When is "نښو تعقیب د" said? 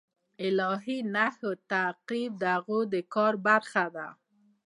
1.15-2.43